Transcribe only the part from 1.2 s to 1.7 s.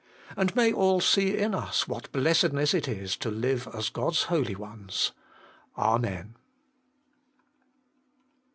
in